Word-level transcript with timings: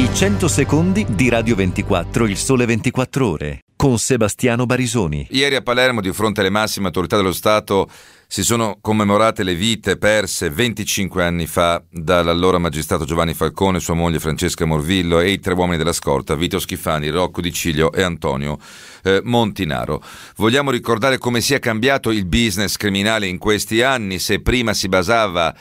I 0.00 0.08
100 0.14 0.48
secondi 0.48 1.04
di 1.10 1.28
Radio 1.28 1.54
24, 1.54 2.26
il 2.26 2.38
sole 2.38 2.64
24 2.64 3.28
ore, 3.28 3.60
con 3.76 3.98
Sebastiano 3.98 4.64
Barisoni. 4.64 5.26
Ieri 5.28 5.56
a 5.56 5.60
Palermo, 5.60 6.00
di 6.00 6.10
fronte 6.14 6.40
alle 6.40 6.48
massime 6.48 6.86
autorità 6.86 7.16
dello 7.16 7.34
Stato, 7.34 7.86
si 8.26 8.42
sono 8.42 8.78
commemorate 8.80 9.42
le 9.42 9.54
vite 9.54 9.98
perse 9.98 10.48
25 10.48 11.22
anni 11.22 11.46
fa 11.46 11.82
dall'allora 11.90 12.56
magistrato 12.56 13.04
Giovanni 13.04 13.34
Falcone, 13.34 13.78
sua 13.78 13.92
moglie 13.92 14.20
Francesca 14.20 14.64
Morvillo 14.64 15.20
e 15.20 15.32
i 15.32 15.38
tre 15.38 15.52
uomini 15.52 15.76
della 15.76 15.92
scorta, 15.92 16.34
Vito 16.34 16.58
Schifani, 16.58 17.10
Rocco 17.10 17.42
Di 17.42 17.52
Ciglio 17.52 17.92
e 17.92 18.00
Antonio 18.00 18.56
eh, 19.02 19.20
Montinaro. 19.22 20.02
Vogliamo 20.36 20.70
ricordare 20.70 21.18
come 21.18 21.42
sia 21.42 21.58
cambiato 21.58 22.10
il 22.10 22.24
business 22.24 22.76
criminale 22.76 23.26
in 23.26 23.36
questi 23.36 23.82
anni, 23.82 24.18
se 24.18 24.40
prima 24.40 24.72
si 24.72 24.88
basava 24.88 25.54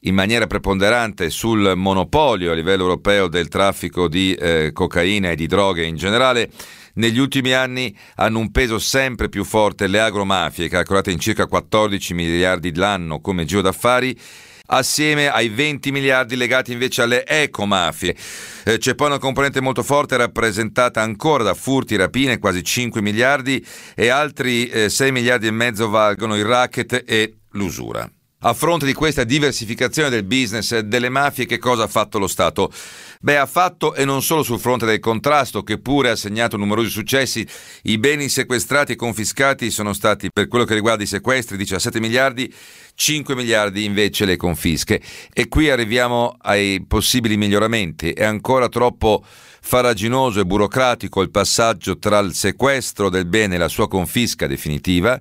in 0.00 0.14
maniera 0.14 0.46
preponderante 0.46 1.30
sul 1.30 1.72
monopolio 1.74 2.52
a 2.52 2.54
livello 2.54 2.82
europeo 2.82 3.28
del 3.28 3.48
traffico 3.48 4.08
di 4.08 4.34
eh, 4.34 4.70
cocaina 4.72 5.30
e 5.30 5.36
di 5.36 5.46
droghe 5.46 5.84
in 5.84 5.96
generale, 5.96 6.50
negli 6.94 7.18
ultimi 7.18 7.52
anni 7.52 7.96
hanno 8.16 8.38
un 8.38 8.50
peso 8.50 8.78
sempre 8.78 9.28
più 9.28 9.44
forte 9.44 9.86
le 9.86 10.00
agromafie, 10.00 10.68
calcolate 10.68 11.10
in 11.10 11.18
circa 11.18 11.46
14 11.46 12.14
miliardi 12.14 12.74
l'anno 12.74 13.20
come 13.20 13.44
giro 13.44 13.60
d'affari, 13.60 14.18
assieme 14.70 15.28
ai 15.28 15.48
20 15.48 15.90
miliardi 15.92 16.36
legati 16.36 16.72
invece 16.72 17.02
alle 17.02 17.26
ecomafie. 17.26 18.16
Eh, 18.64 18.78
c'è 18.78 18.94
poi 18.94 19.08
una 19.08 19.18
componente 19.18 19.60
molto 19.60 19.82
forte 19.82 20.16
rappresentata 20.16 21.00
ancora 21.00 21.44
da 21.44 21.54
furti, 21.54 21.96
rapine, 21.96 22.38
quasi 22.38 22.62
5 22.62 23.00
miliardi, 23.00 23.64
e 23.94 24.08
altri 24.08 24.68
eh, 24.68 24.88
6 24.88 25.12
miliardi 25.12 25.46
e 25.46 25.52
mezzo 25.52 25.88
valgono 25.88 26.36
il 26.36 26.44
racket 26.44 27.04
e 27.06 27.38
l'usura. 27.52 28.08
A 28.42 28.54
fronte 28.54 28.86
di 28.86 28.92
questa 28.92 29.24
diversificazione 29.24 30.10
del 30.10 30.22
business 30.22 30.78
delle 30.78 31.08
mafie, 31.08 31.44
che 31.44 31.58
cosa 31.58 31.82
ha 31.82 31.88
fatto 31.88 32.20
lo 32.20 32.28
Stato? 32.28 32.70
Beh, 33.20 33.36
ha 33.36 33.46
fatto 33.46 33.96
e 33.96 34.04
non 34.04 34.22
solo 34.22 34.44
sul 34.44 34.60
fronte 34.60 34.86
del 34.86 35.00
contrasto, 35.00 35.64
che 35.64 35.80
pure 35.80 36.10
ha 36.10 36.14
segnato 36.14 36.56
numerosi 36.56 36.88
successi. 36.88 37.44
I 37.82 37.98
beni 37.98 38.28
sequestrati 38.28 38.92
e 38.92 38.94
confiscati 38.94 39.72
sono 39.72 39.92
stati, 39.92 40.30
per 40.32 40.46
quello 40.46 40.64
che 40.64 40.74
riguarda 40.74 41.02
i 41.02 41.06
sequestri, 41.06 41.56
17 41.56 41.98
miliardi, 41.98 42.54
5 42.94 43.34
miliardi 43.34 43.82
invece 43.82 44.24
le 44.24 44.36
confische. 44.36 45.02
E 45.32 45.48
qui 45.48 45.68
arriviamo 45.68 46.36
ai 46.40 46.84
possibili 46.86 47.36
miglioramenti. 47.36 48.12
È 48.12 48.22
ancora 48.22 48.68
troppo 48.68 49.24
faraginoso 49.60 50.38
e 50.38 50.46
burocratico 50.46 51.22
il 51.22 51.30
passaggio 51.32 51.98
tra 51.98 52.20
il 52.20 52.32
sequestro 52.34 53.08
del 53.08 53.26
bene 53.26 53.56
e 53.56 53.58
la 53.58 53.66
sua 53.66 53.88
confisca 53.88 54.46
definitiva 54.46 55.20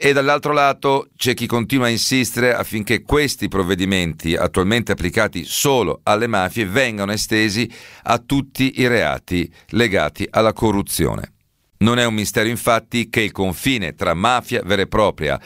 e 0.00 0.12
dall'altro 0.12 0.52
lato 0.52 1.08
c'è 1.16 1.34
chi 1.34 1.46
continua 1.46 1.86
a 1.86 1.90
insistere 1.90 2.54
affinché 2.54 3.02
questi 3.02 3.48
provvedimenti, 3.48 4.36
attualmente 4.36 4.92
applicati 4.92 5.44
solo 5.44 6.00
alle 6.04 6.28
mafie, 6.28 6.66
vengano 6.66 7.10
estesi 7.10 7.68
a 8.04 8.18
tutti 8.18 8.78
i 8.80 8.86
reati 8.86 9.52
legati 9.70 10.24
alla 10.30 10.52
corruzione. 10.52 11.32
Non 11.78 11.98
è 11.98 12.04
un 12.04 12.14
mistero 12.14 12.48
infatti 12.48 13.08
che 13.08 13.22
il 13.22 13.32
confine 13.32 13.96
tra 13.96 14.14
mafia 14.14 14.62
vera 14.64 14.82
e 14.82 14.86
propria 14.86 15.40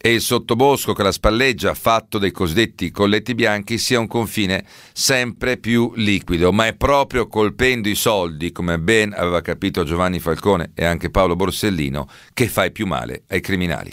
e 0.00 0.12
il 0.12 0.20
sottobosco 0.20 0.92
che 0.92 1.02
la 1.02 1.10
spalleggia, 1.10 1.74
fatto 1.74 2.18
dei 2.18 2.30
cosiddetti 2.30 2.92
colletti 2.92 3.34
bianchi, 3.34 3.78
sia 3.78 3.98
un 3.98 4.06
confine 4.06 4.64
sempre 4.92 5.56
più 5.56 5.92
liquido, 5.96 6.52
ma 6.52 6.68
è 6.68 6.74
proprio 6.74 7.26
colpendo 7.26 7.88
i 7.88 7.96
soldi, 7.96 8.52
come 8.52 8.78
ben 8.78 9.12
aveva 9.12 9.40
capito 9.40 9.82
Giovanni 9.82 10.20
Falcone 10.20 10.70
e 10.74 10.84
anche 10.84 11.10
Paolo 11.10 11.34
Borsellino, 11.34 12.08
che 12.32 12.46
fai 12.46 12.70
più 12.70 12.86
male 12.86 13.24
ai 13.28 13.40
criminali. 13.40 13.90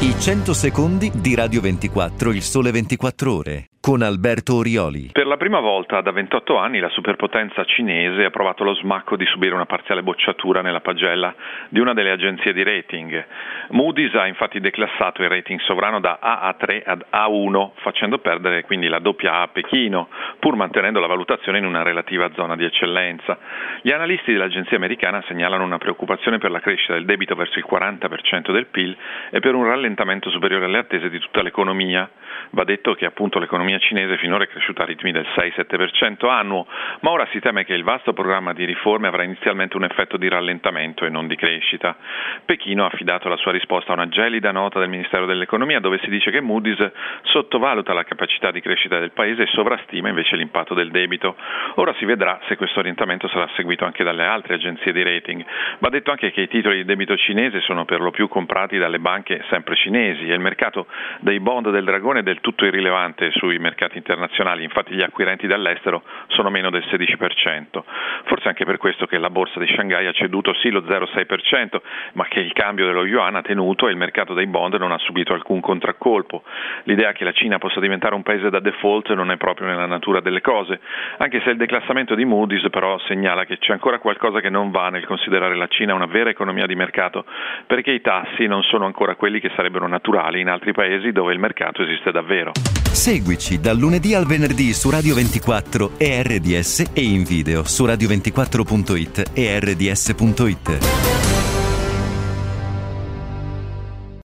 I 0.00 0.14
100 0.18 0.52
secondi 0.52 1.12
di 1.14 1.36
Radio 1.36 1.60
24, 1.60 2.32
il 2.32 2.42
sole 2.42 2.72
24 2.72 3.32
ore 3.32 3.68
con 3.84 4.00
Alberto 4.00 4.54
Orioli. 4.54 5.10
Per 5.12 5.26
la 5.26 5.36
prima 5.36 5.60
volta 5.60 6.00
da 6.00 6.10
28 6.10 6.56
anni 6.56 6.78
la 6.78 6.88
superpotenza 6.88 7.66
cinese 7.66 8.24
ha 8.24 8.30
provato 8.30 8.64
lo 8.64 8.74
smacco 8.76 9.14
di 9.14 9.26
subire 9.26 9.54
una 9.54 9.66
parziale 9.66 10.02
bocciatura 10.02 10.62
nella 10.62 10.80
pagella 10.80 11.34
di 11.68 11.80
una 11.80 11.92
delle 11.92 12.10
agenzie 12.10 12.54
di 12.54 12.62
rating. 12.62 13.26
Moody's 13.72 14.14
ha 14.14 14.26
infatti 14.26 14.58
declassato 14.58 15.22
il 15.22 15.28
rating 15.28 15.60
sovrano 15.60 16.00
da 16.00 16.18
AA3 16.18 16.82
ad 16.82 17.04
A1, 17.12 17.72
facendo 17.82 18.20
perdere 18.20 18.64
quindi 18.64 18.88
la 18.88 19.00
doppia 19.00 19.34
A 19.34 19.42
a 19.42 19.48
Pechino, 19.48 20.08
pur 20.38 20.56
mantenendo 20.56 20.98
la 20.98 21.06
valutazione 21.06 21.58
in 21.58 21.66
una 21.66 21.82
relativa 21.82 22.30
zona 22.32 22.56
di 22.56 22.64
eccellenza. 22.64 23.36
Gli 23.82 23.90
analisti 23.90 24.32
dell'agenzia 24.32 24.78
americana 24.78 25.22
segnalano 25.28 25.62
una 25.62 25.76
preoccupazione 25.76 26.38
per 26.38 26.50
la 26.50 26.60
crescita 26.60 26.94
del 26.94 27.04
debito 27.04 27.34
verso 27.34 27.58
il 27.58 27.66
40% 27.70 28.50
del 28.50 28.64
PIL 28.64 28.96
e 29.28 29.40
per 29.40 29.54
un 29.54 29.66
rallentamento 29.66 30.30
superiore 30.30 30.64
alle 30.64 30.78
attese 30.78 31.10
di 31.10 31.18
tutta 31.18 31.42
l'economia. 31.42 32.08
Va 32.50 32.64
detto 32.64 32.94
che 32.94 33.04
appunto 33.04 33.38
l'economia 33.38 33.72
cinese 33.78 34.16
finora 34.18 34.44
è 34.44 34.48
cresciuta 34.48 34.82
a 34.82 34.86
ritmi 34.86 35.12
del 35.12 35.26
6-7% 35.36 36.28
annuo, 36.28 36.66
ma 37.00 37.10
ora 37.10 37.26
si 37.30 37.40
teme 37.40 37.64
che 37.64 37.74
il 37.74 37.84
vasto 37.84 38.12
programma 38.12 38.52
di 38.52 38.64
riforme 38.64 39.08
avrà 39.08 39.22
inizialmente 39.22 39.76
un 39.76 39.84
effetto 39.84 40.16
di 40.16 40.28
rallentamento 40.28 41.04
e 41.04 41.08
non 41.10 41.26
di 41.26 41.36
crescita. 41.36 41.96
Pechino 42.44 42.84
ha 42.84 42.88
affidato 42.88 43.28
la 43.28 43.36
sua 43.36 43.52
risposta 43.52 43.92
a 43.92 43.94
una 43.94 44.08
gelida 44.08 44.50
nota 44.52 44.78
del 44.78 44.88
Ministero 44.88 45.26
dell'Economia 45.26 45.80
dove 45.80 45.98
si 46.02 46.10
dice 46.10 46.30
che 46.30 46.40
Moody's 46.40 46.90
sottovaluta 47.22 47.92
la 47.92 48.04
capacità 48.04 48.50
di 48.50 48.60
crescita 48.60 48.98
del 48.98 49.12
paese 49.12 49.42
e 49.42 49.46
sovrastima 49.46 50.08
invece 50.08 50.36
l'impatto 50.36 50.74
del 50.74 50.90
debito. 50.90 51.36
Ora 51.76 51.94
si 51.98 52.04
vedrà 52.04 52.40
se 52.46 52.56
questo 52.56 52.80
orientamento 52.80 53.28
sarà 53.28 53.48
seguito 53.54 53.84
anche 53.84 54.04
dalle 54.04 54.24
altre 54.24 54.54
agenzie 54.54 54.92
di 54.92 55.02
rating. 55.02 55.44
Va 55.78 55.88
detto 55.88 56.10
anche 56.10 56.30
che 56.30 56.42
i 56.42 56.48
titoli 56.48 56.76
di 56.76 56.84
debito 56.84 57.16
cinese 57.16 57.60
sono 57.60 57.84
per 57.84 58.00
lo 58.00 58.10
più 58.10 58.28
comprati 58.28 58.78
dalle 58.78 58.98
banche 58.98 59.44
sempre 59.50 59.74
cinesi 59.76 60.28
e 60.28 60.34
il 60.34 60.40
mercato 60.40 60.86
dei 61.20 61.40
bond 61.40 61.70
del 61.70 61.84
dragone 61.84 62.22
del 62.22 62.40
tutto 62.40 62.64
irrilevante 62.64 63.30
sui 63.32 63.58
mercati 63.64 63.96
internazionali, 63.96 64.62
infatti 64.62 64.94
gli 64.94 65.00
acquirenti 65.00 65.46
dall'estero 65.46 66.02
sono 66.28 66.50
meno 66.50 66.68
del 66.68 66.84
16%. 66.86 67.82
Forse 68.24 68.48
anche 68.48 68.66
per 68.66 68.76
questo 68.76 69.06
che 69.06 69.16
la 69.16 69.30
borsa 69.30 69.58
di 69.58 69.66
Shanghai 69.66 70.06
ha 70.06 70.12
ceduto 70.12 70.52
sì 70.54 70.68
lo 70.68 70.82
0,6%, 70.82 71.80
ma 72.12 72.26
che 72.26 72.40
il 72.40 72.52
cambio 72.52 72.84
dello 72.84 73.06
yuan 73.06 73.36
ha 73.36 73.42
tenuto 73.42 73.88
e 73.88 73.90
il 73.90 73.96
mercato 73.96 74.34
dei 74.34 74.46
bond 74.46 74.74
non 74.74 74.92
ha 74.92 74.98
subito 74.98 75.32
alcun 75.32 75.60
contraccolpo. 75.60 76.42
L'idea 76.84 77.12
che 77.12 77.24
la 77.24 77.32
Cina 77.32 77.56
possa 77.58 77.80
diventare 77.80 78.14
un 78.14 78.22
paese 78.22 78.50
da 78.50 78.60
default 78.60 79.12
non 79.14 79.30
è 79.30 79.38
proprio 79.38 79.66
nella 79.66 79.86
natura 79.86 80.20
delle 80.20 80.42
cose, 80.42 80.80
anche 81.18 81.40
se 81.40 81.50
il 81.50 81.56
declassamento 81.56 82.14
di 82.14 82.24
Moody's 82.24 82.68
però 82.68 82.98
segnala 83.06 83.44
che 83.44 83.58
c'è 83.58 83.72
ancora 83.72 83.98
qualcosa 83.98 84.40
che 84.40 84.50
non 84.50 84.70
va 84.70 84.90
nel 84.90 85.06
considerare 85.06 85.56
la 85.56 85.68
Cina 85.68 85.94
una 85.94 86.06
vera 86.06 86.28
economia 86.28 86.66
di 86.66 86.74
mercato, 86.74 87.24
perché 87.66 87.92
i 87.92 88.00
tassi 88.00 88.46
non 88.46 88.62
sono 88.62 88.84
ancora 88.84 89.14
quelli 89.14 89.40
che 89.40 89.50
sarebbero 89.56 89.86
naturali 89.86 90.40
in 90.40 90.48
altri 90.48 90.72
paesi 90.72 91.12
dove 91.12 91.32
il 91.32 91.38
mercato 91.38 91.82
esiste 91.82 92.10
davvero. 92.10 92.52
Seguici 92.94 93.53
dal 93.60 93.78
lunedì 93.78 94.14
al 94.14 94.26
venerdì 94.26 94.72
su 94.72 94.90
Radio 94.90 95.14
24 95.14 95.92
e 95.96 96.22
RDS 96.22 96.84
e 96.92 97.02
in 97.02 97.24
video 97.24 97.64
su 97.64 97.84
radio24.it 97.84 99.30
e 99.32 99.60
rds.it. 99.60 101.53